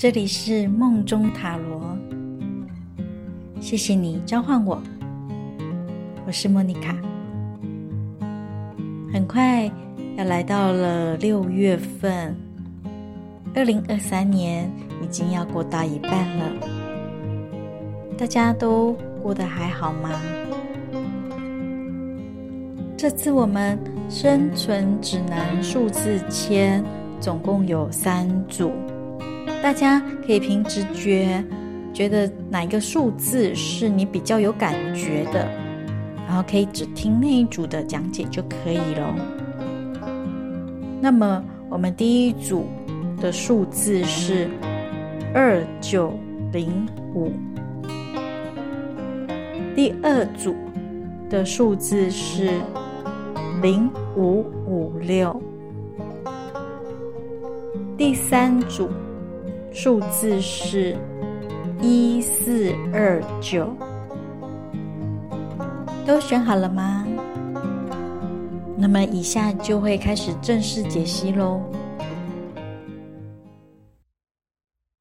[0.00, 1.94] 这里是梦中塔罗，
[3.60, 4.82] 谢谢你召唤我，
[6.26, 6.96] 我是莫妮卡。
[9.12, 9.70] 很快
[10.16, 12.34] 要来到了六月份，
[13.54, 14.72] 二零二三年
[15.02, 16.44] 已经要过到一半了，
[18.16, 20.18] 大家都过得还好吗？
[22.96, 26.82] 这次我们生存指南数字签
[27.20, 28.72] 总共有三组，
[29.62, 31.44] 大家可以凭直觉
[31.92, 35.46] 觉得哪一个数字是你比较有感觉的，
[36.26, 39.14] 然后可以只听那一组的讲解就可以了。
[41.00, 42.66] 那么我们第一组
[43.20, 44.48] 的数字是
[45.34, 46.12] 二九
[46.52, 47.32] 零五，
[49.74, 50.54] 第二组
[51.28, 52.50] 的数字是。
[53.62, 55.38] 零五五六，
[57.94, 58.88] 第三组
[59.72, 60.96] 数字是
[61.80, 63.74] 一四二九，
[66.06, 67.06] 都选好了吗？
[68.76, 71.62] 那么以下就会开始正式解析喽。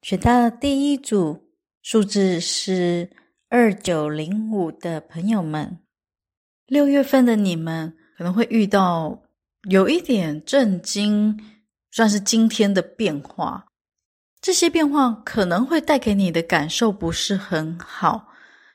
[0.01, 1.49] 选到第一组
[1.81, 3.09] 数字是
[3.49, 5.79] 二九零五的朋友们，
[6.67, 7.95] 六月份的你们。
[8.17, 9.23] 可能会遇到
[9.69, 11.39] 有一点震惊，
[11.89, 13.68] 算是今天的变化。
[14.41, 18.29] 这些变化可能会带给你的感受不是很好，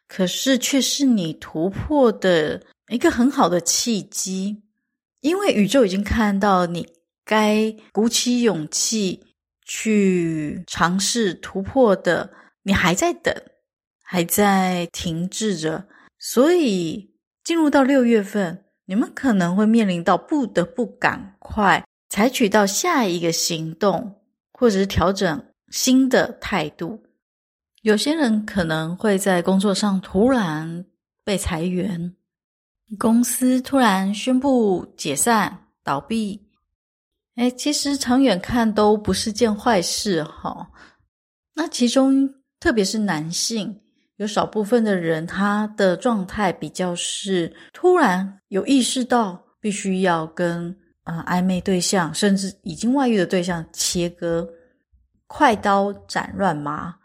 [0.07, 4.63] 可是却是你突破的一个很好的契机。
[5.21, 6.87] 因为宇宙已经看到你
[7.25, 9.25] 该鼓起勇气
[9.65, 12.31] 去尝试突破的，
[12.65, 13.35] 你还在等，
[14.03, 18.65] 还在停滞着，所以进入到六月份。
[18.87, 24.21] 你们可能会面临到不得不赶快采取到下一个行动，
[24.53, 25.43] 或者是调整
[25.75, 27.03] 新的态度。
[27.83, 30.87] 有些人可能会在工作上突然
[31.25, 32.15] 被裁员，
[32.97, 36.41] 公司突然宣布解散倒闭。
[37.35, 40.71] 哎，其实长远看都不是件坏事哈。
[41.55, 43.81] 那其中特别是男性。
[44.19, 54.49] 有少部分的人，他的状态比较是突然有意识到必须要跟呃暧昧对象，甚至已经外遇的对象切割，
[55.27, 56.97] 快刀斩乱麻，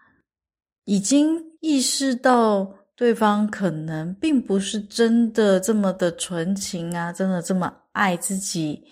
[0.85, 8.85] 已经意识到对方可能并不是真的这么的纯情啊，真的这么爱自己，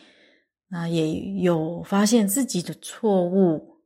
[0.69, 3.81] 那也有发现自己的错误，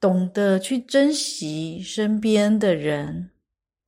[0.00, 3.30] 懂得去珍惜身边的人。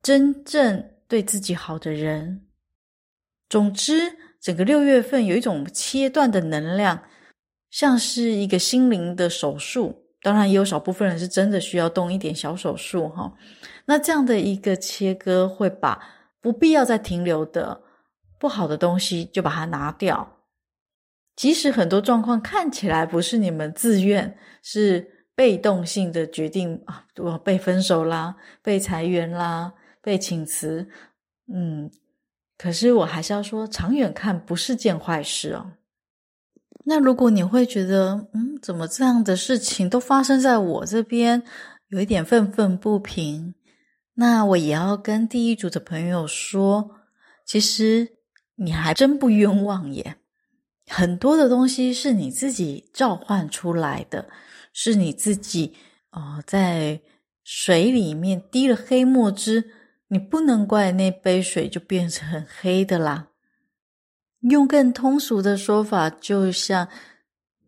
[0.01, 2.45] 真正对自己好的人，
[3.47, 7.03] 总之，整个六月份有一种切断的能量，
[7.71, 10.02] 像是一个心灵的手术。
[10.23, 13.31] 当然，也有少部分人是真的需要动一点小手术哈。
[13.85, 16.01] 那这样的一个切割，会把
[16.41, 17.83] 不必要再停留的
[18.39, 20.37] 不好的东西就把它拿掉。
[21.35, 29.73] 即使很多状况看起来不是你们自愿，是被动性的决定啊，我被分手啦，被裁员啦。
[30.05, 30.89] 被请辞，
[31.47, 31.89] 嗯，
[32.57, 35.71] 可是我还是要说，长远看不是件坏事哦。
[36.85, 41.41] 那如果你会觉得，嗯，怎么这样的事情都发生在我这边，
[41.87, 43.55] 有一点愤愤不平，
[44.15, 46.91] 那我也要跟第一组的朋友说，
[47.45, 48.09] 其实
[48.55, 50.17] 你还真不冤枉耶。
[50.87, 54.27] 很多的东西是你自己召唤出来的，
[54.73, 55.75] 是你自己
[56.11, 56.99] 哦、在
[57.43, 59.71] 水里面滴了黑墨汁。
[60.09, 63.29] 你不能怪那杯水就变成黑的啦。
[64.49, 66.87] 用更通俗的说法，就像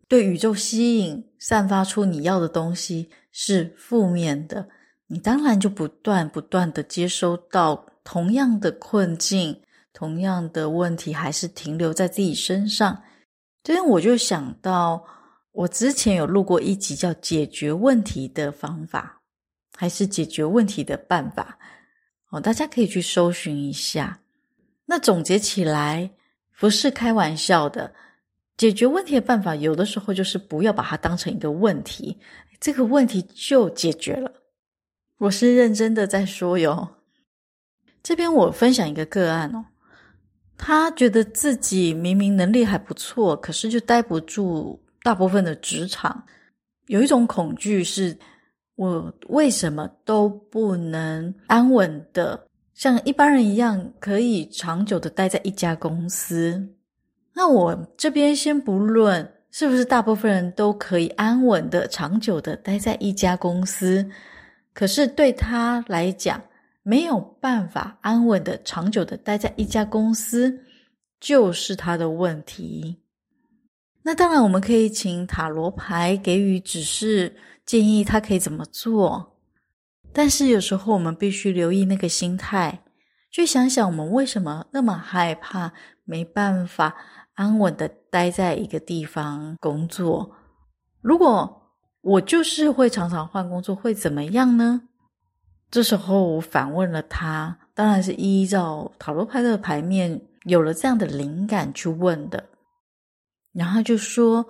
[0.08, 4.68] 对宇宙吸引，散发出你要的东西是负面的，
[5.06, 9.60] 你当然就不断不断的接收到同样的困境，
[9.92, 13.02] 同样的问题，还是停留在自己身上。
[13.62, 15.04] 这样我就想到，
[15.52, 19.22] 我之前有录过一集叫“解决问题的方法”，
[19.76, 21.58] 还是“解决问题的办法”。
[22.30, 24.20] 哦，大家可以去搜寻一下。
[24.84, 26.12] 那总结起来，
[26.58, 27.92] 不是开玩笑的。
[28.56, 32.18] 解决问题的办法，有的时候就是不要把它当成一个问题，
[32.58, 34.32] 这个问题就解决了。
[35.18, 36.88] 我是认真的在说哟。
[38.02, 39.64] 这边我分享一个个案哦，
[40.56, 46.24] 他觉得自己明明能力还不错，可是就待不住大部分的职场，
[46.86, 48.16] 有一种恐惧是。
[48.78, 52.45] 我为什么都不能安稳的
[52.76, 56.68] 像一般人一样，可以长久的待在一家公司？
[57.32, 64.06] 那我这边先不论是不是大部分人都可以安稳的、长久的待在一家公司？
[64.74, 66.42] 可是对他来讲，
[66.82, 70.60] 没有办法安稳的、长久的待在一家公司，
[71.18, 72.98] 就是他的问题。
[74.02, 77.34] 那当然，我们可以请塔罗牌给予指示，
[77.64, 79.35] 建议他可以怎么做。
[80.16, 82.82] 但是有时候我们必须留意那个心态，
[83.30, 85.74] 去想想我们为什么那么害怕，
[86.04, 86.96] 没办法
[87.34, 90.34] 安稳的待在一个地方工作。
[91.02, 91.70] 如果
[92.00, 94.88] 我就是会常常换工作，会怎么样呢？
[95.70, 102.46] 这时候我反问了他，当然是依照塔罗牌的牌面，有了这样的灵感去问的。
[103.52, 104.46] 然后就说，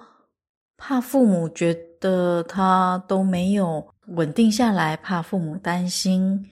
[0.76, 6.48] 怕父母觉得他都没有稳定下来，怕父母担心，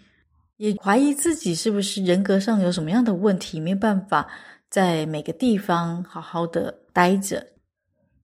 [0.56, 4.28] 也怀疑自己是不是人格上有什么样的问题，没办法
[4.68, 7.46] 在每个地方好好的待着。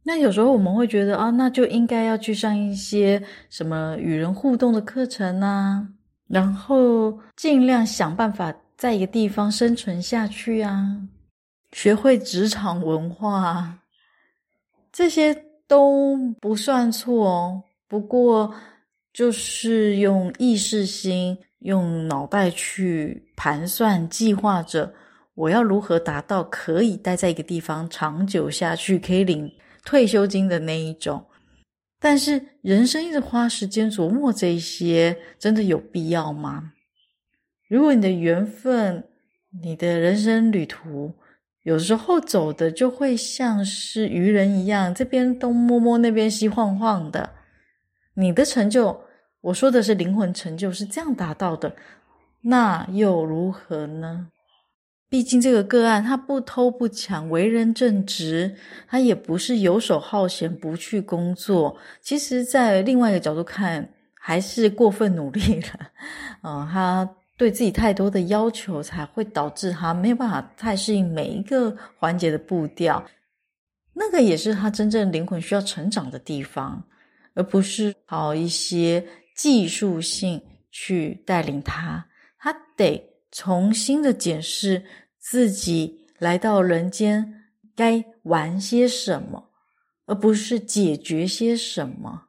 [0.03, 5.87] 那有时候我们会觉得啊，那就应该要去上一些什么与人互动的课程啊，
[6.27, 10.97] 然后尽量想办法在一个地方生存下去啊，
[11.73, 13.79] 学会职场文化。
[14.91, 18.53] 这些都不算错哦，不过
[19.13, 24.95] 就是用意识心、用脑袋去盘算、计划着，
[25.35, 29.51] 我要如何达到可以待在一个地方长久下去，可以领
[29.85, 31.27] 退休金的那一种。
[31.99, 36.73] 但是人生一直花时间琢磨这些，真的有必要吗？
[37.69, 39.05] 如果你的缘分、
[39.63, 41.13] 你的人生旅途，
[41.65, 47.29] 有时候走的就会像是愚人一样，这边东摸摸，那边西晃晃的。
[48.15, 49.01] 你的成就，
[49.41, 51.75] 我说的是灵魂成就，是这样达到的，
[52.43, 54.29] 那又如何呢？
[55.09, 58.57] 毕竟这个个案，他不偷不抢，为人正直，
[58.89, 61.77] 他也不是游手好闲，不去工作。
[62.01, 65.69] 其实，在另外一个角度看，还是过分努力了。
[66.43, 67.09] 嗯，他。
[67.37, 73.03] 对自己太多的要求，才会导致他没有办法太适应每一个环节的步调。
[73.95, 76.85] 那个也是他真正灵魂需要成长的地方，
[77.35, 82.07] 而不是靠一些技术性去带领他。
[82.39, 84.85] 他得重新的检视
[85.19, 87.45] 自己来到人间
[87.75, 89.51] 该玩些什么，
[90.07, 92.25] 而不是解决些什么。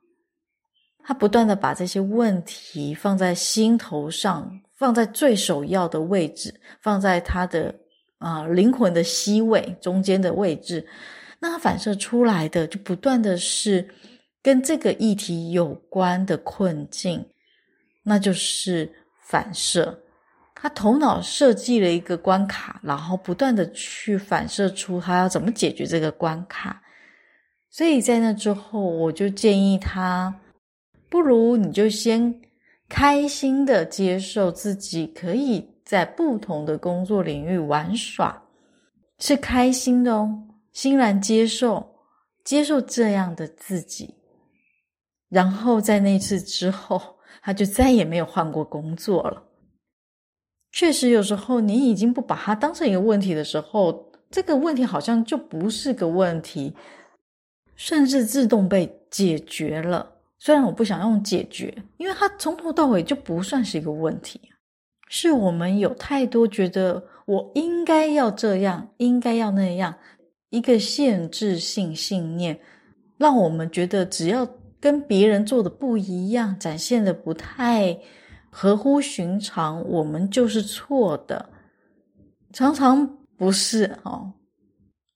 [1.04, 4.62] 他不断的把这些问题放在心头上。
[4.82, 7.76] 放在最首要的位置，放在他的
[8.18, 10.84] 啊、灵魂的西位中间的位置，
[11.38, 13.88] 那他反射出来的就不断的是
[14.42, 17.26] 跟这个议题有关的困境，
[18.04, 18.92] 那就是
[19.22, 20.00] 反射。
[20.56, 26.82] 他头脑设计了一个关卡，然后不断的去反射出他要怎么解决这个关卡。
[27.70, 30.34] 所以在那之后，我就建议他，
[31.10, 32.42] 不如你就先。
[32.94, 38.44] 开心的接受自己可以在不同的工作领域玩耍，
[39.18, 40.30] 是开心的哦，
[40.74, 41.96] 欣然接受，
[42.44, 44.14] 接受这样的自己。
[45.32, 47.02] 然后在那次之后，
[47.42, 49.42] 他就再也没有换过工作了。
[50.74, 56.76] 确实，有时候你已经不把它当成一个问题的时候，这个问题好像就不是个问题，
[57.78, 60.06] 甚至自动被解决了。
[60.38, 64.42] 虽然我不想用解决，因为它从头到尾就不算是一个问题，
[65.08, 69.96] 是我们有太多觉得我应该要这样，应该要那样，
[70.50, 72.60] 一个限制性信念，
[73.18, 74.46] 让我们觉得只要
[74.82, 77.98] 跟别人做的不一样，展现的不太
[78.50, 81.50] 合乎寻常，我们就是错的。
[82.52, 84.34] 常常不是哦，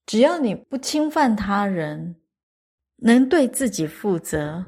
[0.06, 2.16] 只要你不侵犯他人，
[2.98, 4.66] 能对自己负责。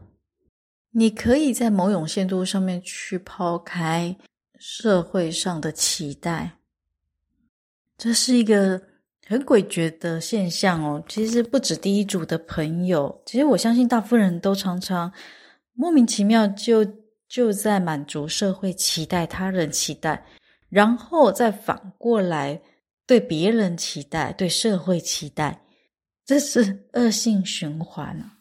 [0.92, 4.18] 你可以在某种限度上面去抛开
[4.58, 6.58] 社会上的期待，
[7.98, 8.82] 这是一个
[9.27, 11.03] 很诡谲的现象哦。
[11.07, 15.12] 其实不止第一组的朋友，其实我相信大部分人都常常
[15.74, 16.86] 莫名其妙就
[17.27, 20.25] 就在满足社会期待、他人期待，
[20.69, 22.62] 然后再反过来
[23.05, 25.62] 对别人期待、对社会期待，
[26.25, 28.31] 这是恶性循环。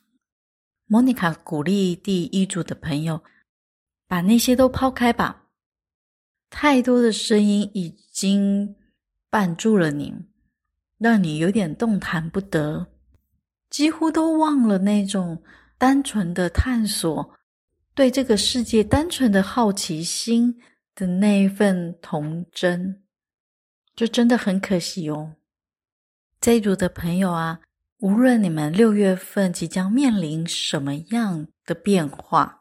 [0.87, 3.21] 莫妮卡鼓励第一组的朋友，
[4.07, 5.43] 把那些都抛开吧。
[6.49, 8.77] 太多的声音已经
[9.29, 10.15] 绊住了你，
[10.99, 12.87] 让你有点动弹不得，
[13.71, 15.43] 几乎都忘了那种
[15.79, 17.35] 单纯的探索，
[17.95, 20.59] 对这个世界单纯的好奇心
[20.95, 23.03] 的那一份童真，
[23.95, 25.35] 就真的很可惜哦。
[26.41, 27.61] 这一组的朋友啊。
[28.01, 32.61] 无论你们六月份即将面临什么样的变化，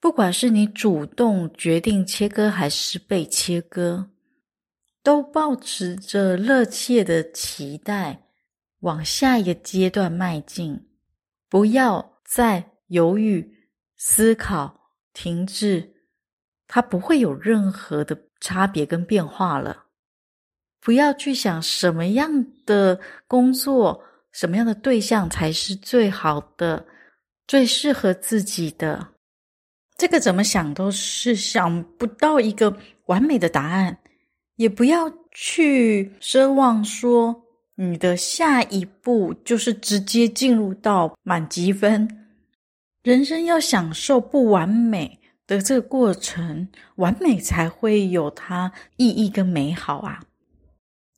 [0.00, 4.10] 不管是你主动决定切割，还是被切割，
[5.06, 8.24] 都抱持着热切的期待，
[8.80, 10.88] 往下一个阶段迈进。
[11.48, 15.88] 不要再犹豫、思考、停滞，
[16.66, 19.84] 它不会有任何的差别跟变化了。
[20.80, 22.98] 不要去想什么样的
[23.28, 24.02] 工作。
[24.32, 26.84] 什么样的对象才是最好的、
[27.46, 29.14] 最适合自己的？
[29.96, 33.96] 这个怎么想都是想不到一个完美的答案。
[34.56, 37.44] 也不要去奢望说
[37.76, 42.06] 你的下一步就是直接进入到满级分。
[43.02, 50.20] 人生要享受不完美的这个过程，完美才会有它意义跟美好啊！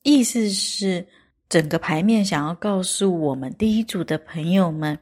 [0.03, 1.07] 意思是。
[1.49, 4.99] 整个牌面想要告诉我们第一组的朋友们，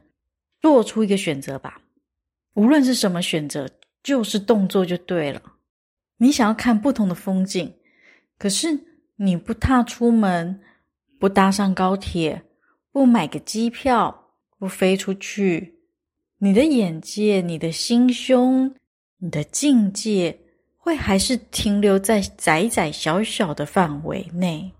[0.62, 1.78] 做出一个选择吧。
[2.54, 3.68] 无论是什么选择，
[4.02, 5.42] 就是动作就对了。
[6.16, 7.70] 你想要看不同的风景，
[8.38, 8.78] 可是
[9.16, 10.60] 你不踏出门，
[11.18, 12.40] 不搭上高铁，
[12.92, 14.28] 不买个机票，
[14.58, 15.74] 不飞出去，
[16.38, 18.72] 你的眼界、你的心胸、
[19.18, 20.38] 你的境界，
[20.76, 24.70] 会还是停留在窄窄小小的范围内。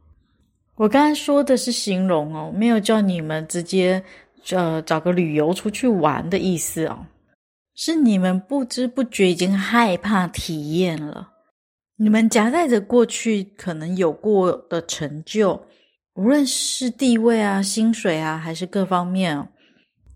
[0.77, 4.01] 我刚才说的是形容哦，没有叫你们直接
[4.51, 7.07] 呃找个旅游出去玩的意思哦，
[7.75, 11.33] 是你们不知不觉已经害怕体验了。
[12.01, 15.61] 你们夹带着过去可能有过的成就，
[16.15, 19.49] 无论是地位啊、薪水啊，还是各方面，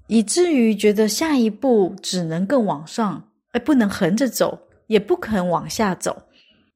[0.06, 6.22] 以至于觉得下一步只能更往上，而不能横着走，也不肯往下走。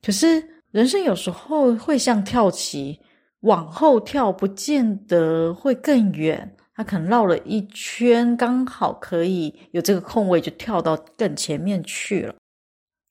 [0.03, 3.01] 可是人生有时候会像跳棋。
[3.41, 12.35] 往后跳不见得会更远，他可能绕了一圈，刚好可以有这个空位，就跳到更前面去了。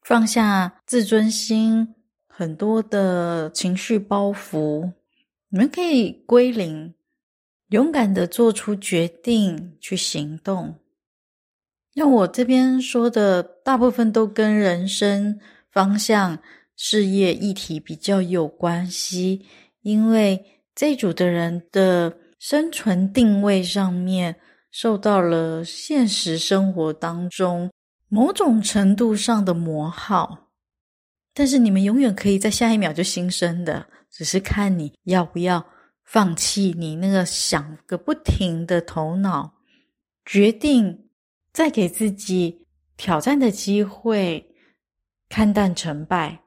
[0.05, 1.95] 放下自尊心，
[2.27, 4.93] 很多的情绪包袱，
[5.49, 6.93] 你们可以归零，
[7.69, 10.75] 勇敢的做出决定去行动。
[11.95, 15.39] 那我这边说的大部分都跟人生
[15.71, 16.37] 方向、
[16.75, 19.43] 事业议题比较有关系。
[19.81, 24.35] 因为这组的人的生存定位上面
[24.69, 27.71] 受到了现实生活当中
[28.07, 30.51] 某种程度上的磨耗，
[31.33, 35.65] 但是你们永远可以在下一秒就新生的，只是看你要不要
[36.03, 39.55] 放弃你那个想个不停的头脑，
[40.23, 41.09] 决定
[41.51, 44.55] 再给自己挑战的机会，
[45.27, 46.43] 看淡成败。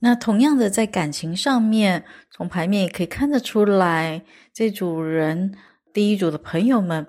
[0.00, 5.56] 那同样的，在感情上面，从牌面也可以看得出来，这组人
[5.92, 7.06] 第一组的朋友们，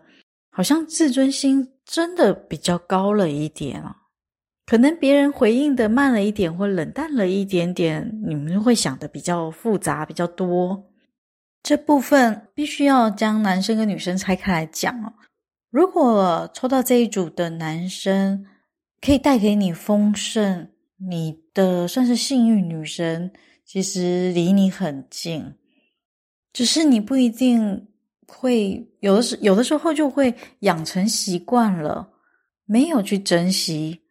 [0.50, 3.96] 好像自尊心真的比较高了一点啊。
[4.68, 10.92] 可能别人回应的慢了一点，或冷淡了一点点，你们会想的比较复杂，比较多。
[11.64, 15.14] 这部分必须要将男生跟女生拆开来讲哦。
[15.72, 18.46] 如果抽到这一组的男生，
[19.02, 20.70] 可以带给你丰盛。
[20.98, 23.32] 你的算是幸运女神，
[23.66, 25.56] 其实离你很近，
[26.54, 27.88] 只是你不一定
[28.30, 32.10] 会有的时，有的时候就会养成习惯了，
[32.66, 34.02] 没有去珍惜，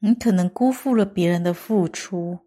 [0.00, 2.40] 你可能辜负了别人的付出，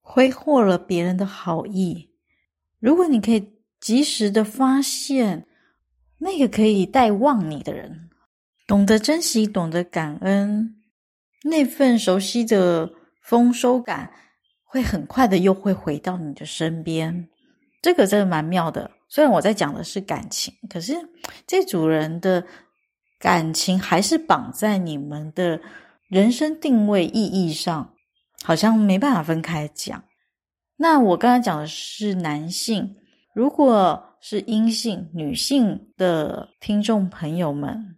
[0.00, 2.10] 挥霍了别人的好意。
[2.80, 5.46] 如果你可以及时的发现
[6.18, 8.10] 那个可以带旺你的人，
[8.66, 10.76] 懂得珍惜，懂得感恩，
[11.44, 12.92] 那份熟悉的。
[13.24, 14.12] 丰收感
[14.64, 17.26] 会很快的又会回到你的身边，
[17.80, 18.90] 这个真的蛮妙的。
[19.14, 20.92] 虽然我在讲的是感情，可是
[21.46, 22.44] 这组人的
[23.20, 25.60] 感情还是绑在你们的
[26.08, 27.94] 人生定位意义上，
[28.42, 30.02] 好像没办法分开讲。
[30.78, 32.96] 那我刚才讲的是男性，
[33.32, 37.96] 如果是阴性女性的听众朋友们，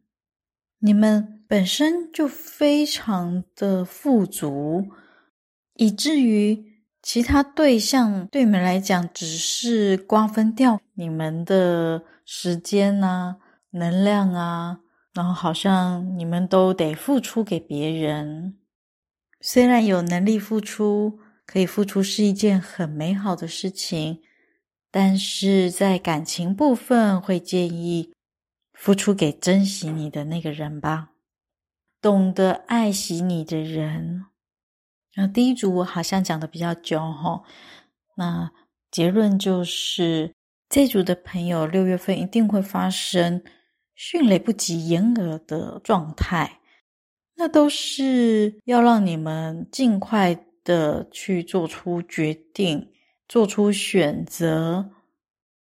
[0.80, 4.84] 你们本身就非常的富足。
[5.78, 6.75] 以至于
[7.06, 13.36] 其他对象对你们来讲，只是瓜分掉你们的时间啊、
[13.70, 14.80] 能量啊，
[15.14, 18.58] 然后好像你们都得付出给别人。
[19.40, 24.20] 虽然有能力付出，可以付出是一件很美好的事情，
[24.90, 28.12] 但是在感情部分，会建议
[28.72, 31.10] 付出给珍惜你的那个人吧，
[32.02, 34.24] 懂得爱惜你的人。
[35.16, 37.42] 那第一组我好像讲的比较久齁，
[38.16, 38.52] 那
[38.90, 40.34] 结论就是
[40.68, 43.42] 这组的朋友六月份一定会发生
[43.94, 46.60] 迅雷不及掩耳的状态，
[47.36, 52.90] 那都是要让你们尽快的去做出决定，
[53.26, 54.90] 做出选择，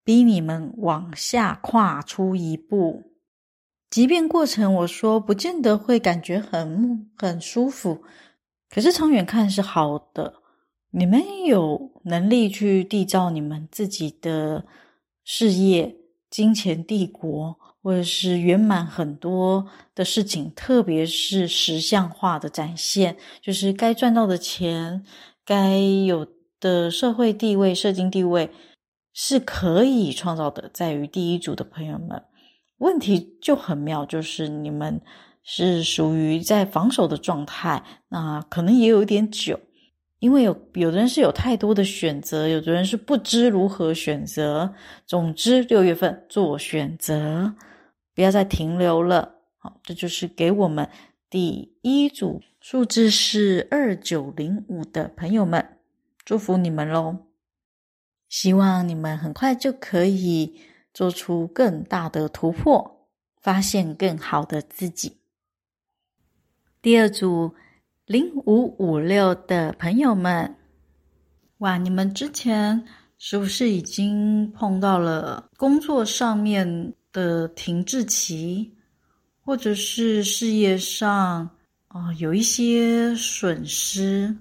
[0.02, 3.12] 逼你们往下跨出一步。
[3.90, 8.02] 即便过程我说不见得会感觉很很舒服，
[8.74, 10.42] 可是长远看是好的。
[10.90, 14.64] 你们有能力去缔造你们自己的
[15.22, 15.94] 事业、
[16.28, 25.04] 金钱帝国，或者是圆满很多的事情，特别是实相化的展现，就是该赚到的钱、
[25.44, 26.26] 该有
[26.58, 28.50] 的社会地位、社经地位
[29.12, 30.68] 是可以创造的。
[30.74, 32.24] 在于第一组的朋友们。
[32.78, 35.00] 问题就很妙，就是你们
[35.44, 39.60] 是属于在防守的状态，那可能也有一点久，
[40.18, 44.74] 因为有有的人是有太多的选择，有的人是不知如何选择。
[45.06, 47.54] 总之，六月份做选择，
[48.14, 49.34] 不要再停留了。
[49.58, 50.88] 好，这就是给我们
[51.30, 55.76] 第一组数字是二九零五的朋友们，
[56.24, 57.18] 祝福你们喽！
[58.28, 60.58] 希望你们很快就可以。
[60.94, 63.08] 做出更大的突破，
[63.42, 65.16] 发现更好的自己。
[66.84, 67.50] 第二组
[68.04, 70.54] 零五五六的朋友们，
[71.60, 72.84] 哇，你们之前
[73.16, 78.70] 是不是已经碰到了工作上面的停滞期，
[79.40, 81.48] 或者是事业上
[81.88, 84.36] 啊、有一些损失？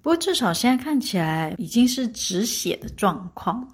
[0.00, 3.68] 不过至少现在看起来已经是止血的状况。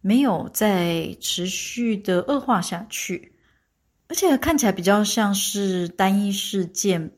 [0.00, 3.33] 没有再持续的恶化下去，
[4.08, 7.10] 而且看起来比较像是单一事件，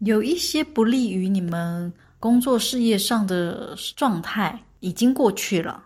[0.00, 5.84] 有一些不利于你们工作事业上的状态已经过去了。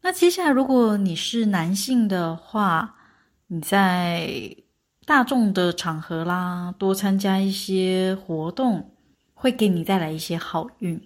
[0.00, 2.94] 那接下来，如果你是男性的话，
[3.46, 4.54] 你在
[5.04, 8.94] 大众的场合啦，多参加一些活动，
[9.34, 11.00] 会给你带来一些好运。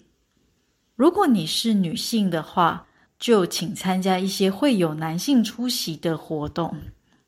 [0.96, 2.86] 如果你是女性的话，
[3.18, 6.76] 就请参加一些会有男性出席的活动，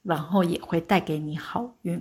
[0.05, 2.01] 然后也会带给你好运。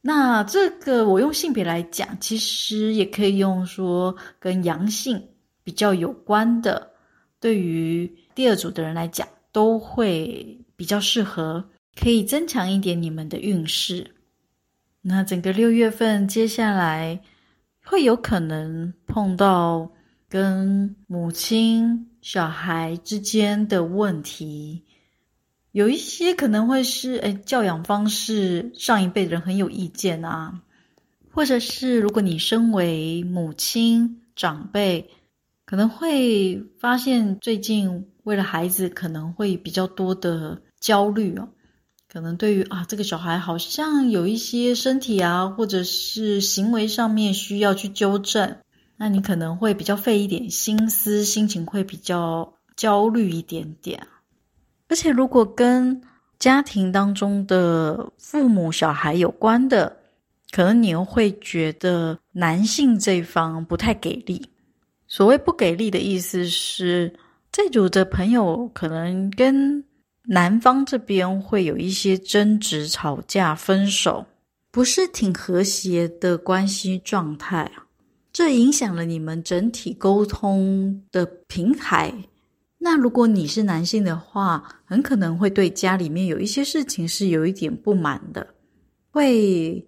[0.00, 5.20] 那这个我用性别来讲，其实也可以用说跟阳性
[5.64, 6.92] 比较有关的，
[7.40, 14.14] 对于第二组的人来讲，都会比较适合，可以增强一点你们的运势。
[15.00, 17.20] 那整个六月份接下来
[17.84, 19.90] 会有可能碰到
[20.28, 22.04] 跟母亲。
[22.20, 24.82] 小孩之间的问题，
[25.78, 30.60] 有一些可能会是，诶，教养方式上一辈的人很有意见啊，
[31.30, 35.08] 或者是如果你身为母亲长辈，
[35.64, 41.48] 可能会发现最近为了孩子可能会比较多的焦虑哦，
[42.12, 48.56] 可能对于啊这个小孩好像有一些身体啊或者是行为上面需要去纠正。
[48.96, 54.08] 那你可能会比较费一点心思，心情会比较焦虑一点点。
[54.88, 56.00] 而且，如果跟
[56.38, 59.96] 家庭当中的父母、小孩有关的，
[60.50, 64.48] 可能你又会觉得男性这一方不太给力。
[65.06, 67.12] 所谓不给力的意思是，
[67.50, 69.84] 这组的朋友可能跟
[70.24, 74.26] 男方这边会有一些争执、吵架、分手，
[74.70, 77.70] 不是挺和谐的关系状态。
[78.32, 82.14] 这影响了你们整体沟通的平台。
[82.78, 88.46] 那如果你是男性的话，很可能会对家里面有一些事情是有一点不满的，
[89.10, 89.84] 会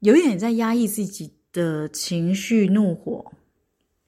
[0.00, 3.24] 有一点在压抑自己的情绪、怒火。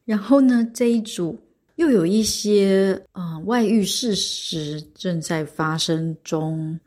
[0.05, 1.39] 然后呢，这一组
[1.77, 6.79] 又有一些啊、外遇事实正在发生中，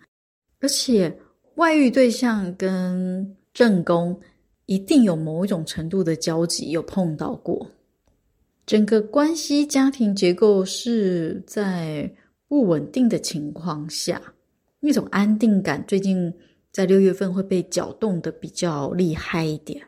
[0.59, 1.17] 而且
[1.55, 4.19] 外遇对象跟正宫。
[4.67, 7.69] 一定有某一种程度的交集，有碰到过。
[8.71, 12.09] 整个关系家庭结构是在
[12.47, 14.21] 不稳定的情况下，
[14.79, 16.33] 那种安定感最近
[16.71, 19.85] 在六月份会被搅动的比较厉害一点。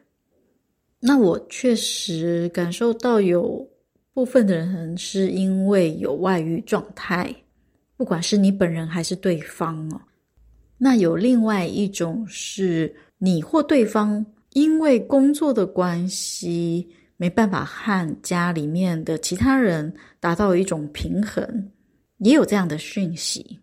[0.99, 3.65] 那我确实感受到有
[4.13, 7.33] 部分的人是因为有外遇状态，
[7.95, 10.01] 不管是你本人还是对方哦。
[10.77, 14.25] 那有另外一种是你或对方。
[14.51, 16.87] 因为工作的关系，
[17.23, 21.71] 没办法和家里面的其他人达到一种平衡，
[22.17, 23.61] 也有这样的讯息。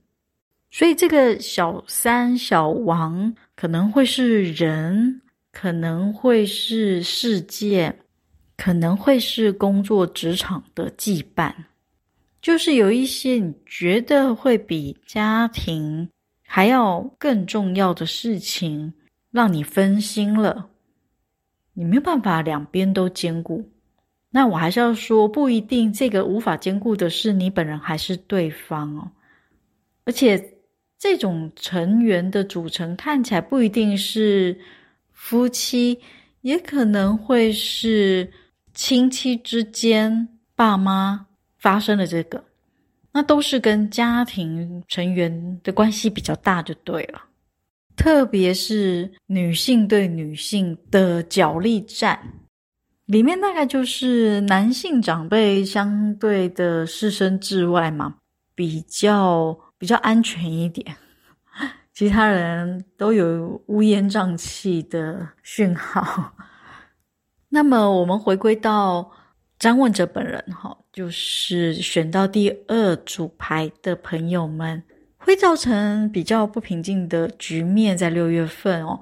[0.71, 5.21] 所以这个小三、小王可能会是人，
[5.53, 7.95] 可能会是事件，
[8.57, 11.53] 可能会是工作职场的羁绊，
[12.41, 16.09] 就是有一些你觉得会比家庭
[16.47, 18.91] 还要更重要的事情
[19.31, 20.71] 让你分心了，
[21.73, 23.69] 你没有办法两边都兼顾。
[24.31, 29.11] 那我还是要说，不一定这个无法兼顾的是你本人还是对方哦。
[30.05, 30.55] 而且
[30.99, 34.59] 这种成员的组成看起来不一定是
[35.13, 35.99] 夫妻，
[36.43, 38.31] 也可能会是
[38.73, 41.27] 亲戚之间，爸妈
[41.59, 42.45] 发生了这个，
[43.13, 47.21] 那都是跟家庭成员的关系比较大就对了。
[48.01, 52.19] 特别是女性对女性的角力战。
[53.05, 58.15] 里面大概就是男性长辈相对的设身之外嘛，
[58.55, 60.97] 比较比较安全一点，
[61.93, 66.33] 其他人都有乌烟瘴气的讯号。
[67.51, 69.11] 那么我们回归到
[69.59, 74.83] 张问者本人哈，就是选到第二组牌的朋友们，
[75.21, 79.01] 会造成比较不平静的局面，在六月份哦。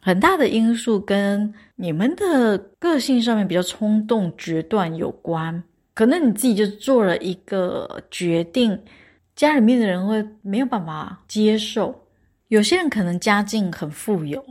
[0.00, 5.62] 很大的因素跟你们的个性上面比较冲动决断有关，
[5.94, 8.76] 可能你自己就做了一个决定，
[9.36, 12.04] 家里面的人会没有办法接受。
[12.48, 14.44] 有些人可能家境很富有，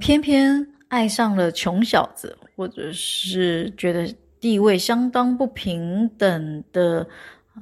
[0.00, 7.06] 偏偏爱上了穷小子，或者是觉得地位相当不平等的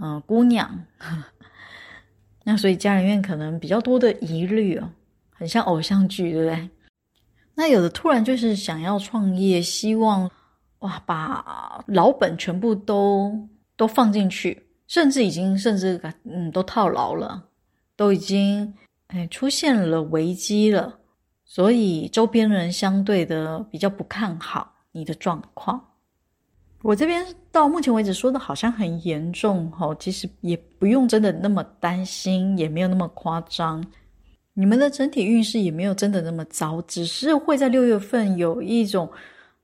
[0.00, 0.70] 呃姑娘，
[2.48, 4.88] 那所以家里面可能比较多的疑虑哦，
[5.30, 6.70] 很像偶像剧，对不对？
[7.56, 10.30] 那有的突然就是想要创业，希望
[10.78, 13.36] 哇把老本全部都
[13.76, 17.42] 都放进去，甚至已经甚至嗯都套牢了，
[17.96, 18.72] 都已经
[19.08, 21.00] 哎出现了危机了，
[21.44, 25.84] 所以周边人相对的比较不看好你的状况。
[26.86, 33.84] 我这边到目前为止说的好像很严重齁，其实也不用真的那么担心，也没有那么夸张。
[34.54, 39.10] 你们的整体运势也没有真的那么糟，只是会在六月份有一种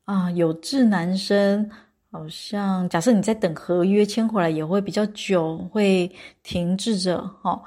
[0.04, 1.70] 啊有志男生，
[2.10, 6.10] 好像假设你在等合约签回来也会比较久，会
[6.42, 7.62] 停滞着哈。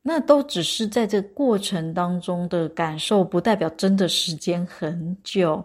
[0.00, 5.64] 那都只是在这过程当中的感受，不代表真的时间很久。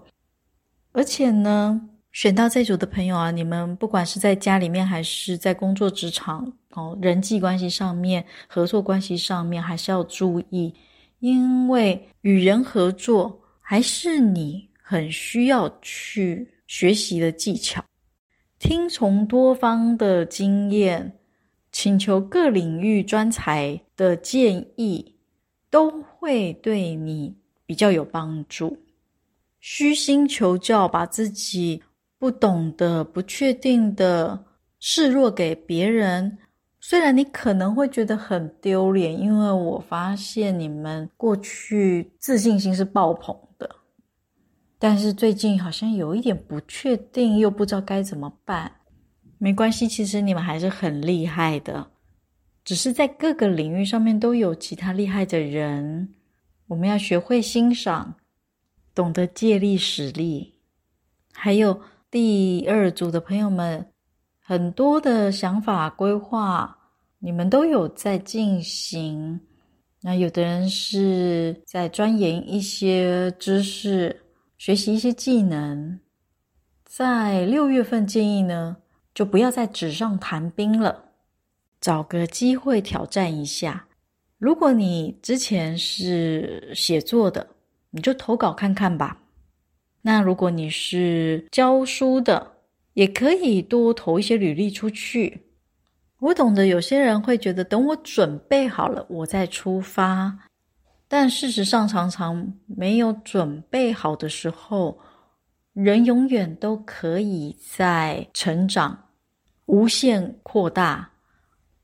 [0.92, 1.80] 而且呢，
[2.12, 6.52] 选到这组的朋友啊，你们不管是在家里面还是在工作职场。
[6.72, 10.74] 哦，人际关系上面、合作关系上面还是要注意，
[11.20, 17.84] 因为与人合作还是你很需要去学习的技巧，
[18.58, 21.20] 听从多方的经验，
[21.74, 25.14] 请求各领域专才的建议，
[25.70, 28.78] 都会对你比较有帮助。
[29.60, 31.84] 虚心求教，把自己
[32.22, 34.46] 不懂的、不确定的
[34.80, 36.38] 示弱给别人。
[36.80, 43.68] 虽然你可能会觉得很丢脸，因为我发现你们过去自信心是爆棚的，
[44.78, 48.72] 但是最近好像有一点不确定，又不知道该怎么办。
[49.40, 51.90] 没关系，其实你们还是很厉害的，
[52.64, 56.14] 只是在各个领域上面都有其他厉害的人。
[56.68, 58.14] 我们要学会欣赏，
[58.94, 60.60] 懂得借力使力。
[61.34, 61.82] 还有
[62.12, 63.88] 第二组的朋友们。
[64.44, 66.78] 很多的想法规划，
[67.20, 69.40] 你们都有在进行。
[70.02, 74.24] 那有的人是在钻研一些知识，
[74.58, 75.98] 学习一些技能。
[76.84, 78.76] 在六月份建议呢，
[79.14, 81.06] 就不要在纸上谈兵了，
[81.80, 83.88] 找个机会挑战一下。
[84.38, 87.48] 如果你之前是写作的，
[87.92, 89.21] 你就投稿看看吧。
[90.02, 92.54] 那如果你是教书的，
[92.94, 95.48] 也可以多投一些履历出去。
[96.20, 100.38] 我懂得有些人会觉得等我准备好了，我再出发。
[101.08, 105.00] 但事实上，常常没有准备好的时候，
[105.74, 109.10] 人永远都可以在成长、
[109.66, 111.12] 无限扩大，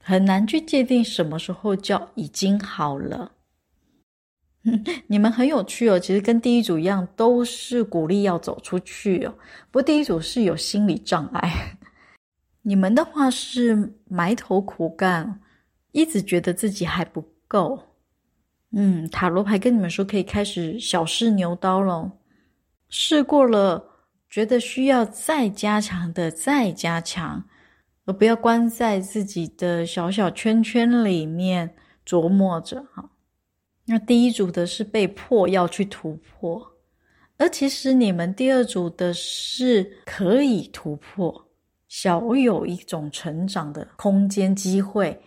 [0.02, 3.32] 很难去界定什么时候叫已经好了。
[5.08, 9.34] 你们很有趣哦，其实跟第一组一样，都是鼓励要走出去哦。
[9.72, 11.78] 不过第一组是有心理障碍，
[12.64, 15.40] 你们的话是埋头苦干，
[15.92, 17.80] 一直觉得自己还不够。
[18.72, 22.12] 嗯，塔罗牌跟你们说可以开始小试牛刀了，
[22.90, 23.82] 试过了，
[24.30, 27.46] 觉得需要再加强的再加强，
[28.06, 31.74] 而不要关在自己的小小圈圈里面
[32.06, 33.10] 琢磨着哈。
[33.90, 36.62] 那第一组的是被迫要去突破，
[37.38, 41.48] 而其实你们第二组的是可以突破，
[41.88, 45.18] 小有一种成长的空间机会，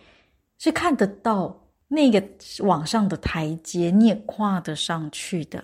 [0.59, 2.23] 是看得到那个
[2.59, 5.63] 往上的台阶，你也跨得上去的。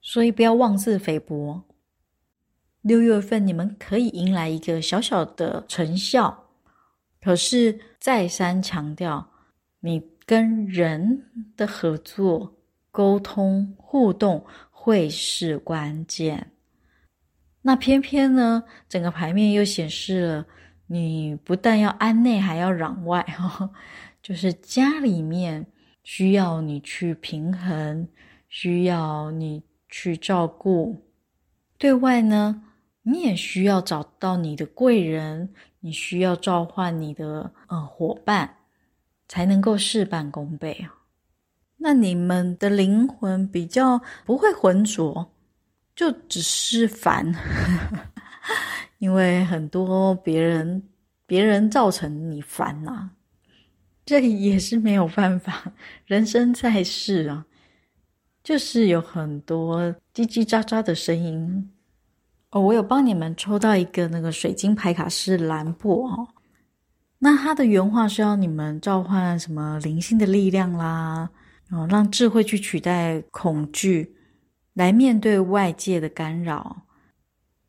[0.00, 1.60] 所以不要妄自菲薄。
[2.82, 6.46] 六月份你们可以迎来一个小小的成效，
[7.20, 9.26] 可是再三强调，
[9.80, 11.24] 你跟人
[11.56, 12.56] 的合作、
[12.90, 16.50] 沟通、互动会是关键。
[17.62, 20.46] 那偏偏呢，整个牌面又显示了
[20.86, 23.70] 你不但要安内，还要攘外哈，
[24.22, 25.66] 就是家里面
[26.02, 28.06] 需要你去平衡，
[28.48, 31.02] 需要你去照顾；
[31.78, 32.62] 对外呢，
[33.02, 38.56] 你也需要找到你的贵人，你需要召唤你的呃伙伴，
[39.34, 40.94] 才能够事半功倍啊。
[41.78, 45.28] 那你们的灵魂比较不会浑浊。
[45.96, 47.32] 就只是烦，
[48.98, 50.82] 因为很多别人
[51.24, 53.10] 别人造成你烦呐、啊，
[54.04, 55.72] 这也是没有办法。
[56.06, 57.46] 人生在世啊，
[58.42, 61.70] 就是有很多叽叽喳喳的声音。
[62.50, 66.28] 哦，我有帮你们抽到一个那个水晶牌卡是蓝布哦，
[67.24, 71.30] 那他的原话是要你们召唤什么灵性的力量啦，
[71.70, 74.14] 哦，让智慧去取代恐惧。
[74.74, 76.82] 来面对外界的干扰，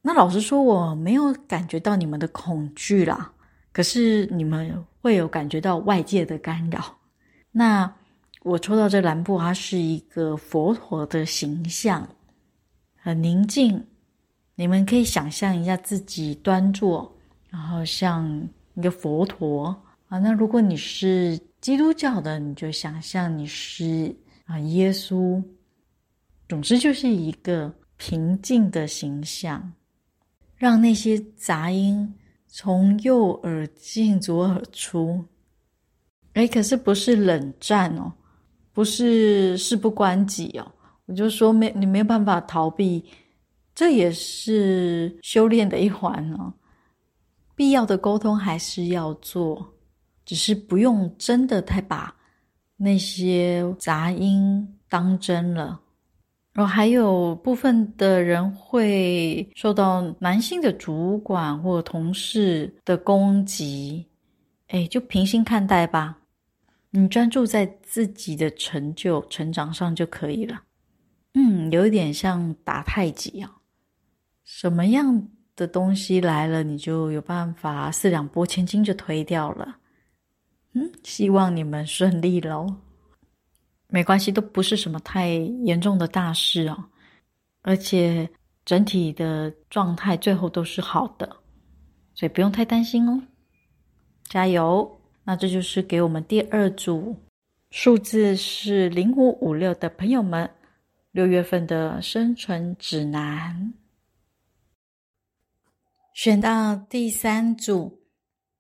[0.02, 3.32] 那老实说，我没有感觉到你们的恐惧啦。
[3.72, 6.98] 可是你们会有感觉到外界的干扰。
[7.50, 7.90] 那
[8.42, 12.06] 我抽到这蓝布，它是一个佛陀的形象，
[12.98, 13.82] 很宁静。
[14.56, 17.10] 你们可以想象一下自己端坐，
[17.50, 20.20] 然后像一个佛陀啊。
[20.20, 25.44] 那如果你是基督教的，你就想象你是啊耶稣。
[26.48, 29.74] 总之就是一个平静的形象，
[30.56, 32.14] 让那些杂音
[32.48, 35.26] 从右耳进左耳出。
[36.34, 38.14] 哎，可是不是冷战哦，
[38.74, 40.72] 不是事不关己哦。
[41.08, 43.04] 我就说没，你没有办法逃避，
[43.74, 46.54] 这也是修炼的一环哦。
[47.56, 49.74] 必要的沟通还是要做，
[50.26, 52.14] 只是不用真的太把
[52.76, 55.80] 那些杂音当真了。
[56.52, 64.06] 然后还有部分的人会受到男性的主管或同事的攻击，
[64.68, 66.18] 哎，就平心看待吧，
[66.92, 70.62] 你专注在自己的成就、成长上就可以了。
[71.34, 73.58] 嗯，有一点像打太极啊，
[74.46, 79.78] 什么样的东西来了，你就有办法四两拨千斤就推掉了。
[80.74, 82.76] 嗯，希望你们顺利喽。
[83.88, 86.84] 没关系，都不是什么太严重的大事哦，
[87.62, 88.30] 而且
[88.66, 91.38] 整体的状态最后都是好的，
[92.14, 93.22] 所以不用太担心哦。
[94.26, 95.00] 加油！
[95.24, 97.16] 那这就是给我们第二组
[97.72, 100.48] 数字是零五五六的朋友们
[101.12, 103.74] 六月份的生存指南。
[106.16, 108.00] 选到第三组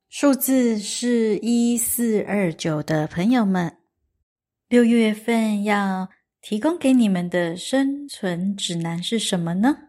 [0.10, 3.78] 数字是一四二九的朋友们。
[4.68, 6.10] 六月份要
[6.41, 9.88] 提供给你们的生存指南是什么呢？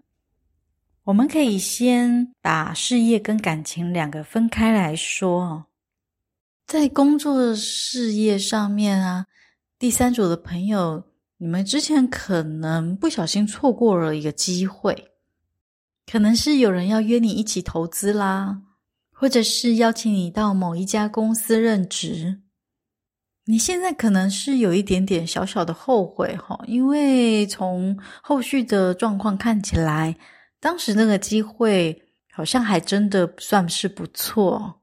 [1.07, 5.67] 我们可以先把事业跟感情两个分开来说。
[6.69, 9.27] 在工作事业上面啊，
[9.77, 11.03] 第三组的朋友，
[11.39, 15.16] 你们之前可能不小心错过了一个机会，
[16.11, 18.63] 可能是有人要约你一起投资啦，
[19.13, 22.43] 或者是邀请你到某一家公司任职。
[23.49, 30.17] 你现在可能是有一点点小小的后悔哈，因为从后续的状况看起来，
[30.61, 34.81] 当时那个机会好像还真的算是不错，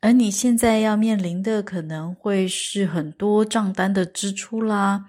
[0.00, 5.04] 而你现在要面临的可能会是很多账单的支出啦，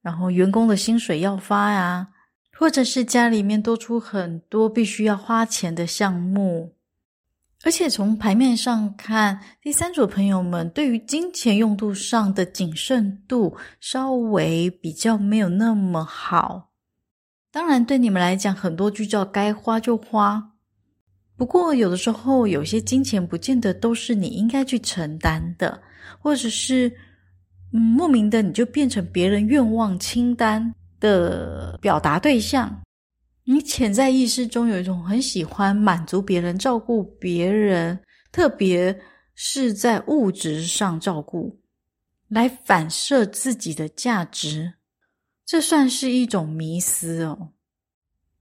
[0.00, 2.06] 然后员工的薪水要发呀，
[2.58, 6.74] 或者是家里面多出很多必须要花钱的项目。
[7.64, 16.72] 而且从牌面上看，第三组朋友们对于金钱用度上的谨慎度稍微比较没有那么好。
[17.50, 20.52] 当然，对你们来讲，很多就叫该花就花。
[21.36, 25.80] 不过，有的时候有些金钱不见得都是你应该去承担的，
[26.20, 26.88] 或者是
[27.72, 32.82] 嗯，莫名的你就变成别人愿望清单的表达对象。
[33.44, 37.98] 你潜在意识中有一种很喜欢满足别人、照顾别人，
[38.30, 39.00] 特别
[39.34, 41.58] 是在物质上照顾，
[42.28, 44.74] 来反射自己的价值，
[45.46, 47.52] 这算是一种迷思哦。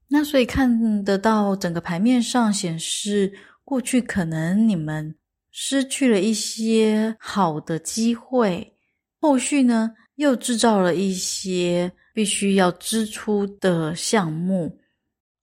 [0.10, 5.16] 那所以看得到整个牌面上显示，过去可能你们
[5.52, 8.76] 失去了一些好的机会，
[9.22, 14.80] 后续呢又制造了一些必须要支出的项目，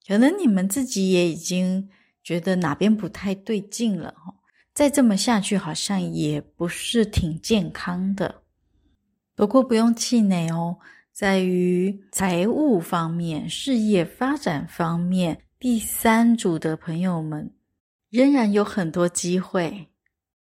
[0.08, 1.88] 可能你们自己也已经
[2.20, 4.12] 觉得哪边不太对劲了，
[4.74, 8.42] 再这么下去好像也不是挺健康的。
[9.36, 10.76] 不过不用气馁哦，
[11.12, 17.54] 在于财务方面、事业发展方面，第三组的朋友们
[18.10, 19.86] 仍然有很多机会。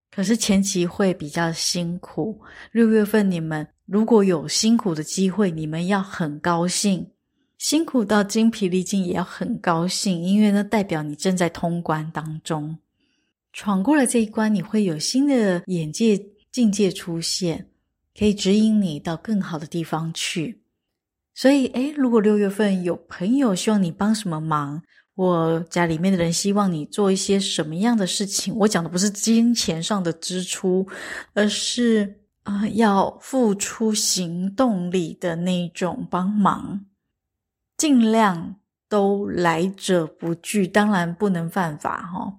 [0.10, 2.42] 可是前期会比较辛苦。
[2.72, 7.06] 六月份你们如果有辛苦的机会，你们要很高兴，
[7.58, 12.78] 辛苦到精疲力尽也要很高兴，因为那代表你正在通关当中，
[13.52, 16.18] 闯过了这一关，你会有新的眼界
[16.54, 17.68] 境界出现。
[18.18, 20.62] 可以指引你到更好的地方去，
[21.34, 24.82] 所以，诶，如果六月份有朋友希望你帮什么忙，
[25.16, 30.88] 或家里面的人希望你做一些什么样的事情，我讲的不是金钱上的支出，
[31.34, 32.21] 而是
[32.74, 36.86] 要付出行动力的那种帮忙，
[37.78, 42.38] 尽量都来者不拒，当然不能犯法哈、哦。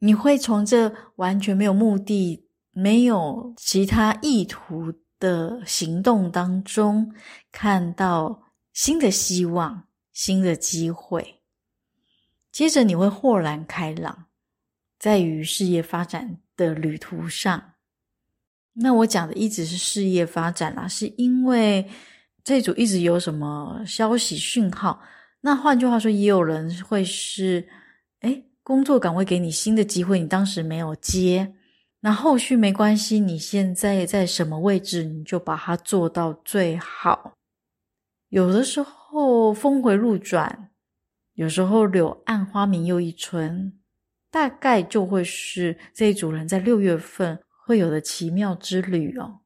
[0.00, 2.44] 你会从这完全没有目的。
[2.70, 7.12] 没有其他意图的行动当中，
[7.50, 11.40] 看到新的希望、新的机会，
[12.52, 14.26] 接着你会豁然开朗，
[14.96, 17.72] 在于事业发展的旅途上。
[18.80, 21.84] 那我讲的一直是事业发展啦，是因为
[22.44, 25.00] 这组一直有什么消息讯号。
[25.40, 27.68] 那换句话说，也有人会是，
[28.20, 31.54] 诶，工作岗位给你新的机会，你当时没有接。
[32.00, 37.32] 那后续没关系，你现在在什么位置，你就把它做到最好。
[38.28, 40.70] 有的时候峰回路转，
[41.34, 43.72] 有时候柳暗花明又一村，
[44.30, 49.40] 大概就会是这一组人在六月份会有的奇妙之旅哦。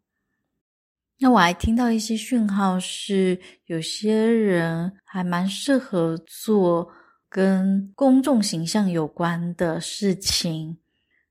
[1.19, 6.89] 那我还听到一些讯号，是有些人还蛮适合做
[7.29, 10.79] 跟公众形象有关的事情。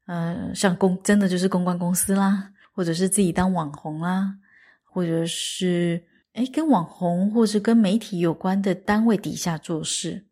[0.06, 4.36] 呃，像公真的就是公关公司啦，或者是自己当网红啦，
[4.84, 10.26] 或者是诶跟网红或是跟媒体有关的单位底下做事，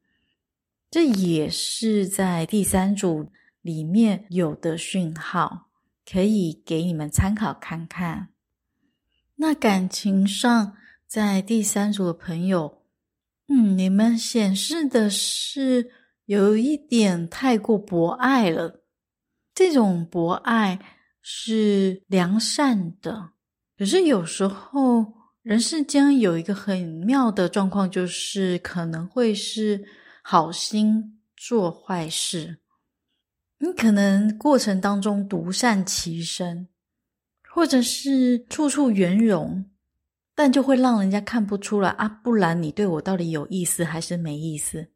[0.91, 5.68] 这也是在第三组里面有的讯号，
[6.11, 8.29] 可以给你们参考看看。
[9.35, 10.75] 那感情上，
[11.07, 12.83] 在第三组的朋友，
[13.47, 15.91] 嗯，你们显示的是
[16.25, 18.83] 有一点太过博爱了。
[19.53, 20.79] 这种博爱
[21.21, 23.31] 是良善的，
[23.77, 29.85] 可是有时候人世间有一个很妙的状况，就是可能会是
[30.23, 32.59] 好心做坏事。
[33.59, 36.67] 你可能过程当中独善其身，
[37.53, 39.65] 或者是处处圆融，
[40.35, 42.07] 但就会让人家看不出来啊。
[42.07, 44.87] 不然你对我到底有意思还是没意思？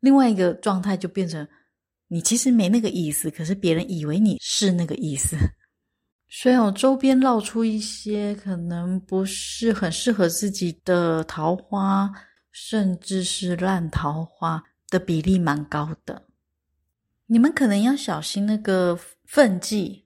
[0.00, 1.46] 另外一个状态就变成。
[2.10, 5.36] 你其实没那个意思，可是别人以为你是那个意思，
[6.26, 12.10] 所以我周边绕出一些可能不是很适合自己的桃花，
[12.50, 16.27] 甚至是烂桃花的比例蛮高的。
[17.28, 20.04] 你们可能要小心那个分际，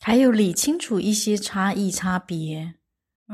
[0.00, 2.74] 还有理清楚一些差异差别。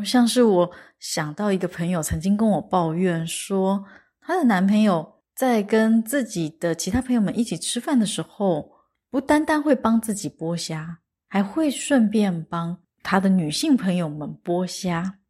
[0.04, 0.70] 像是我
[1.00, 3.84] 想到一个朋友曾经跟我抱怨说，
[4.20, 5.16] 她的男朋友。
[5.38, 8.72] 在跟自己的其他朋友们一起吃饭的时候，
[9.08, 10.98] 不单单会帮自己剥虾，
[11.28, 15.20] 还会顺便帮他的女性朋友们剥虾。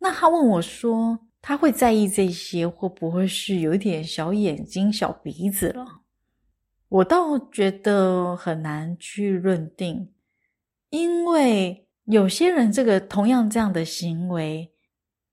[0.00, 5.86] 那他问我说：“他会在意这些，会不会是有一点小眼睛、小鼻子了？”
[6.90, 10.12] 我倒觉得很难去认定，
[10.90, 14.72] 因为有些人这个同样这样的行为，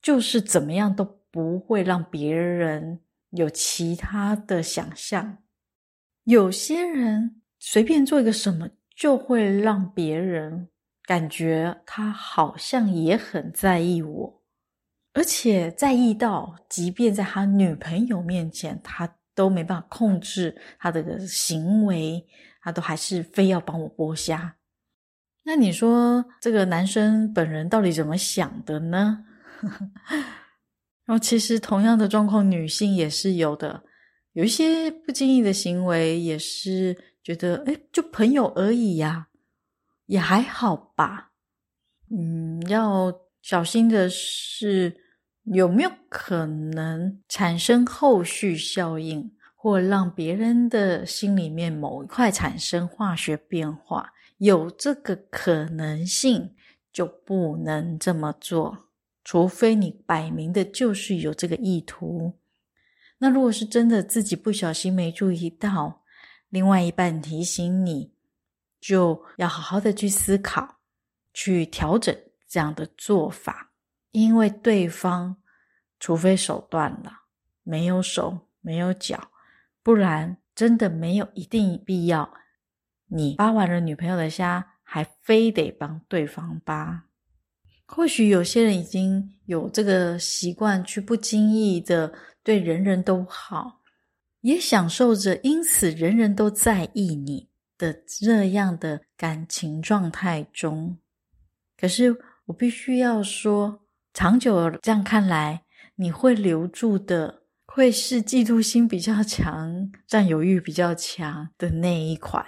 [0.02, 3.02] 就是怎么样都不会让别人。
[3.32, 5.40] 有其他的想象，
[6.24, 10.70] 有些人随便做一个什么，就会让别人
[11.04, 14.42] 感觉他好像也很在意我，
[15.14, 22.26] 而且在意到，即便在他女朋友面前，他都没办法控制他的行为，
[22.60, 24.56] 他都还是非要帮我剥虾。
[25.44, 29.24] 那你说这个男生本人到底怎么想的呢？
[31.06, 33.84] 然后，其实同样的状况，女性也是有的，
[34.34, 39.28] 有一些不经意的行为，也是觉得，哎，就朋友而已呀，
[40.08, 41.32] 也还好吧。
[42.10, 44.98] 嗯，要小心的是，
[45.54, 54.14] 有没有可能产生后续效应，或让别人的心里面某一块产生化学变化？
[54.40, 56.54] 有这个可能性，
[56.92, 58.90] 就不能这么做，
[59.24, 62.34] 除非你摆明的就是有这个意图。
[63.18, 66.04] 那如果是真的自己不小心没注意到，
[66.50, 68.12] 另外一半提醒你，
[68.80, 70.78] 就要好好的去思考，
[71.34, 72.16] 去调整
[72.48, 73.67] 这样的做法，
[74.12, 75.38] 因为对方
[76.00, 77.12] 除非手断了，
[77.64, 79.32] 没有手没有脚，
[79.84, 82.34] 不然真的没有一定必要，
[83.08, 87.06] 你扒完了女朋友的虾，还非得帮对方扒。
[87.86, 92.14] 或许有些人已经有这个习惯，去不经意的。
[92.44, 93.82] 对人人都好，
[94.40, 100.98] 也享受着因此人人都在意你的这样的感情状态中。
[101.78, 103.86] 可是我必须要说，
[104.18, 105.62] 长久这样看来，
[105.98, 112.44] 你会留住的会是嫉妒心比较强、占有欲比较强的那一款，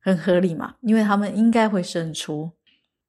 [0.00, 0.76] 很合理嘛？
[0.82, 2.52] 因为他们应该会胜出，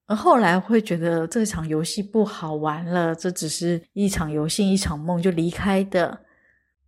[0.08, 6.26] 而后来会觉得这场游戏不好玩了，这只是一场游戏、一场梦，就离开的。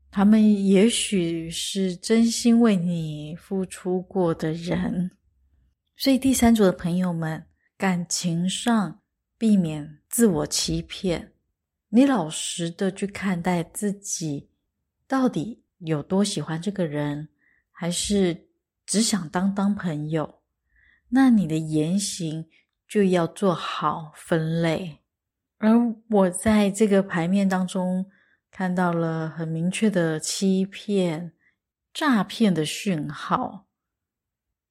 [0.09, 5.11] 他们也许是真心为你付出过的人，
[5.95, 7.45] 所以第三组的朋友们，
[7.77, 8.99] 感情上
[9.37, 11.33] 避免自我欺骗，
[11.89, 14.49] 你老实的去看待自己，
[15.07, 17.29] 到底有多喜欢这个人，
[17.71, 18.47] 还是
[18.85, 20.41] 只想当当朋友？
[21.09, 22.47] 那你的言行
[22.87, 24.99] 就要做好分类。
[25.57, 25.71] 而
[26.09, 28.05] 我在这个牌面当中。
[28.55, 31.33] 看到了很明确的欺骗、
[31.91, 33.65] 诈骗的讯号。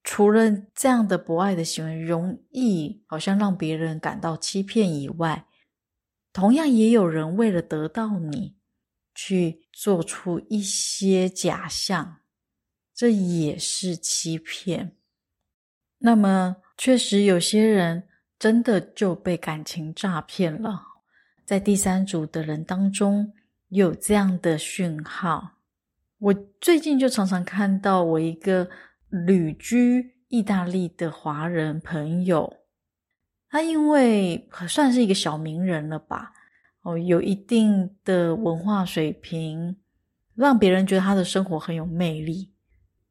[0.03, 5.45] 除了这样的博爱的行为容易好像让别人感到欺骗以外，
[6.31, 8.55] 同样也有人为了得到你，
[9.15, 12.17] 去做出一些假象，
[12.93, 14.95] 这也是欺骗。
[15.99, 20.81] 那么，确实有些人真的就被感情诈骗了。
[21.45, 23.33] 在第三组的人当中。
[23.69, 25.53] 有这样的讯号，
[26.19, 28.69] 我最近就常常看到我一个
[29.13, 32.51] 旅居意大利的华人朋友，
[33.47, 36.31] 他因为算是一个小名人了吧，
[36.81, 39.77] 哦，有一定的文化水平，
[40.33, 42.51] 让别人觉得他的生活很有魅力。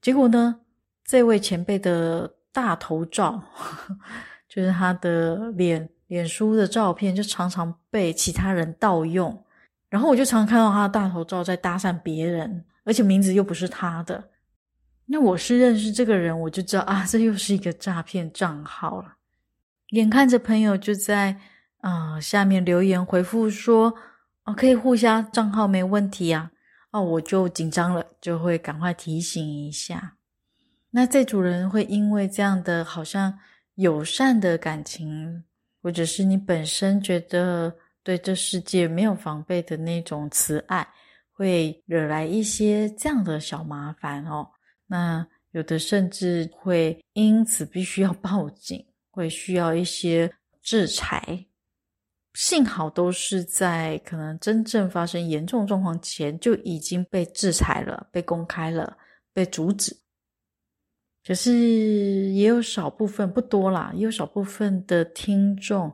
[0.01, 0.63] 结果呢，
[1.05, 3.41] 这位前辈的大头照，
[4.51, 9.45] 就是他的脸脸书的照片，就常常被其他人盗用。
[9.89, 14.32] 然后我就常常看到他的大头照在搭讪别人，而且名字又不是他的。
[15.07, 19.17] 那我是认识这个人，我就知道啊，这又是一个诈骗账号了。
[19.91, 21.37] 眼看着朋友就在
[21.79, 23.95] 啊、下面留言回复说，
[24.45, 26.51] 哦，可以互相账号没问题啊，
[26.91, 30.17] 哦，我就紧张了，就会赶快提醒一下。
[30.91, 33.39] 那这组人会因为这样的好像
[33.75, 35.45] 友善的感情，
[35.83, 37.75] 或者是你本身觉得。
[38.05, 40.85] 对这世界没有防备的那种慈爱，
[41.31, 44.45] 会惹来一些这样的小麻烦哦。
[44.93, 50.30] 那有的甚至会因此必须要 报警，会需要一些
[50.61, 51.47] 制裁。
[52.34, 58.99] 幸好都是在可能真正发生严重状况前就已经被制裁了、被公开了、
[59.32, 59.97] 被阻止。
[61.26, 65.90] 可是也有少部分，不多啦，也有少部分的听众。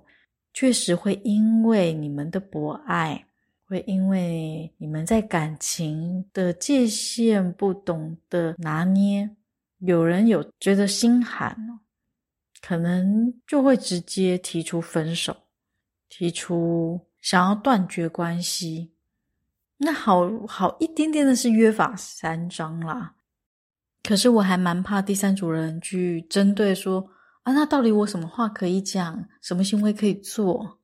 [0.54, 3.27] 确实会因为你们的博爱，
[3.68, 9.28] 会因为你们在感情的界限不懂得拿捏，
[9.78, 11.56] 有人有觉得心寒，
[12.62, 15.36] 可能就会直接提出分手，
[16.08, 18.92] 提出想要断绝关系。
[19.76, 23.14] 那好好一点点的是约法三章啦，
[24.02, 27.10] 可是我还蛮怕第三组人去针对说。
[27.44, 30.77] 啊，那到底我什么话可以讲，什么行为可以做？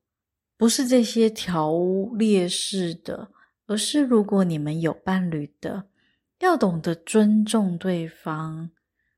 [0.57, 1.73] 不是这些条
[2.17, 3.29] 列式的，
[3.67, 5.85] 而是如果你们有伴侣的，
[6.39, 8.69] 要懂得尊重对方。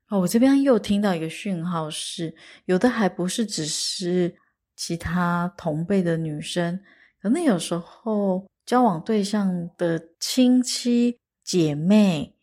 [0.08, 2.34] 哦，我这边又听到一个讯号是，
[2.64, 4.34] 有的还不是只是
[4.74, 6.80] 其他同辈的女生，
[7.20, 12.34] 可能有时候交往对象的亲戚姐妹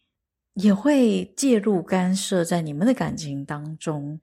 [0.54, 4.20] 也会介入干涉在你们的感情当中。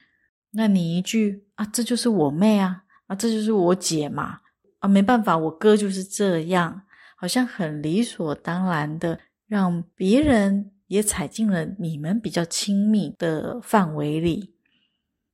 [0.53, 4.39] 那你一句啊，这就是我妹啊，啊，这就是我姐嘛，
[4.83, 6.83] 啊，没办法，我哥就是这样，
[7.17, 14.57] 好像很理所当然的让别人也踩进了你们比较亲密的范围里，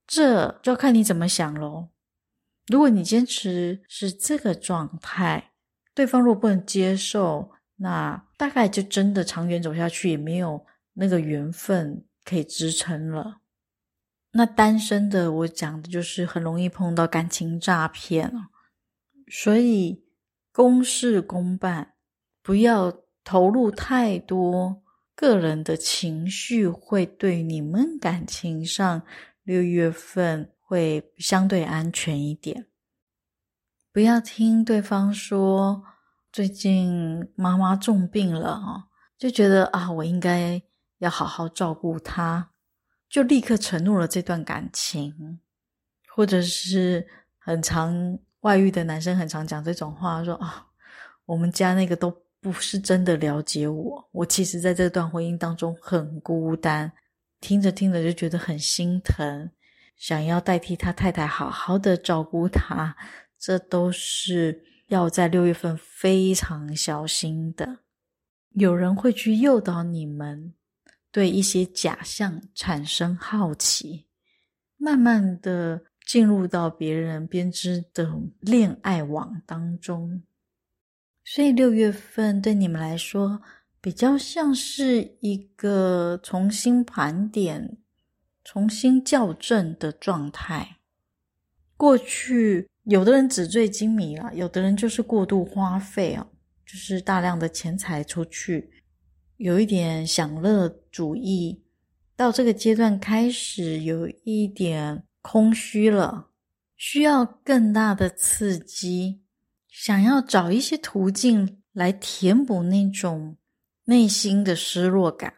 [0.06, 1.88] 这就要看你怎么想喽。
[2.66, 5.52] 如果你坚持是这个状态，
[5.94, 13.38] 对方如果不能接受，那大概就真的长远走下去也没有那个缘分可以支撑了。
[14.32, 18.30] 那单身的，我讲的就是很容易碰到感情诈骗，
[19.30, 20.04] 所以
[20.52, 21.94] 公事公办，
[22.42, 24.82] 不要投入太多
[25.14, 29.02] 个人的情绪，会对你们感情上
[29.42, 32.66] 六月份会相对安全一点。
[33.92, 35.82] 不要听对方说
[36.32, 40.62] 最近妈妈重病了，就觉得啊，我应该
[40.98, 42.50] 要好好照顾她。
[43.08, 45.40] 就立刻承诺了这段感情，
[46.14, 47.08] 或者是
[47.38, 50.66] 很长外遇的男生很常讲这种话，说啊，
[51.24, 56.92] 我们家那个都不是真的了解我，我其实在这段婚姻当中很孤单，
[57.40, 59.50] 听着听着就觉得很心疼，
[59.96, 62.96] 想要代替他太太好好的照顾他，
[63.38, 67.80] 这都是要在六月份非常小心的，
[68.50, 70.54] 有人会去诱导你们。
[71.10, 74.06] 对一些假象产生好奇，
[74.76, 80.22] 慢慢的进入到别人编织的恋爱网当中，
[81.22, 83.42] 所以六月份对你们来说
[83.78, 87.76] 比较像是一个重新盘点、
[88.42, 90.78] 重新校正的状态。
[91.76, 96.26] 过去有的人纸醉金迷了，有的人就是过度花费啊，
[96.64, 98.82] 就是大量的钱财出去。
[99.36, 101.62] 有一点享乐主义，
[102.16, 106.30] 到这个阶段开始有一点空虚了，
[106.74, 109.20] 需要更大的刺激，
[109.68, 113.36] 想要找一些途径来填补那种
[113.84, 115.34] 内心的失落感。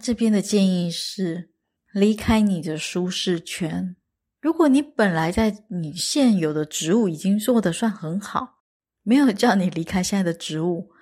[0.00, 1.50] 这边的建议是
[1.90, 3.96] 离开你的舒适圈。
[4.40, 8.60] 如果你本来在你现有的职务已经做得算很好，
[9.02, 10.92] 没有叫你离开现在的职务。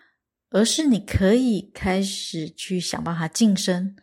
[0.49, 3.97] 而是你可以开始去想办法晋升。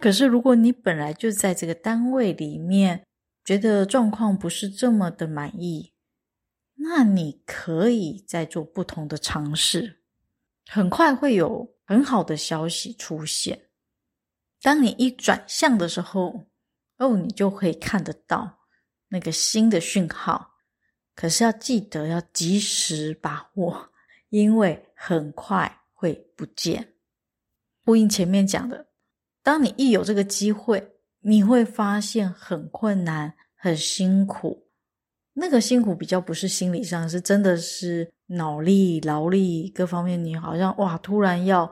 [0.00, 3.06] 可是，如果你本来就在这个单位里面，
[3.44, 5.92] 觉得状况不是这么的满意，
[6.76, 10.02] 那你可以再做不同的尝试。
[10.66, 13.68] 很快会有很好的消息出现。
[14.62, 16.48] 当你一转向的时候，
[16.96, 18.60] 哦，你就可以看得到
[19.08, 20.54] 那个新的讯号。
[21.14, 23.90] 可是要记得要及时把握。
[24.30, 26.94] 因为很快会不见，
[27.84, 28.86] 呼应前面讲的，
[29.42, 34.66] 当你一有这个机会，你会发现很困难、很辛苦。
[35.34, 41.70] 那个辛苦比较不是心理上，是真的是脑力、劳力各方面，你好像哇，突然要，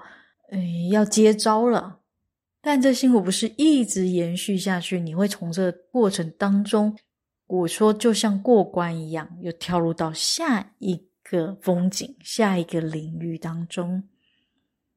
[0.50, 2.00] 诶，要接招了。
[2.60, 6.96] 但这辛苦不是一直延续下去，你会从这过程当中，
[7.46, 14.04] 我说就像过关一样，又跳入到下一个风景，下一个领域当中，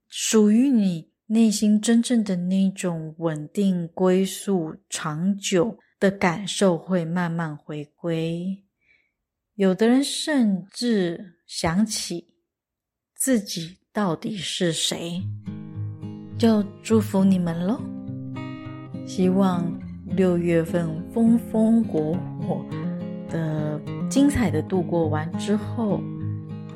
[0.08, 8.66] 属于你内心真正的那种稳定、归宿、长久的感受会慢慢回归。
[9.56, 12.28] 有的人甚至想起
[13.16, 15.22] 自己到底是谁，
[16.38, 17.80] 就祝福你们喽！
[19.08, 19.66] 希望
[20.06, 22.66] 六月份风风火火
[23.30, 23.80] 的
[24.10, 26.02] 精彩的度过完之后。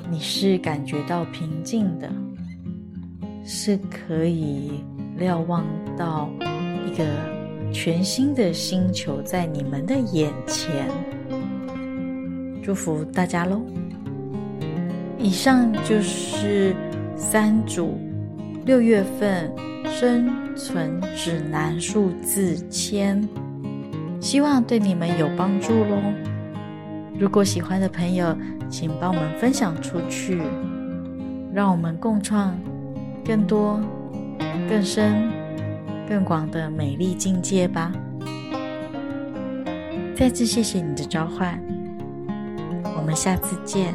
[0.08, 2.08] 你是感觉到平静的，
[3.48, 4.82] 是可以
[5.16, 5.64] 瞭望
[5.96, 6.28] 到
[6.84, 7.04] 一个
[7.72, 10.88] 全新的星球在你们的眼前。
[12.60, 13.62] 祝福大家喽！
[15.16, 16.74] 以上就是
[17.16, 18.00] 三组
[18.64, 19.48] 六月份
[19.84, 23.26] 生存指南数字签，
[24.20, 26.02] 希望对你们有帮助喽。
[27.16, 28.36] 如果喜欢的朋友，
[28.68, 30.42] 请帮我们分享出去，
[31.54, 32.58] 让我们共创
[33.26, 33.80] 更多、
[34.68, 35.30] 更深、
[36.08, 37.92] 更广的美丽境界吧。
[40.14, 41.60] 再次谢谢你的召唤，
[42.96, 43.92] 我们下次见。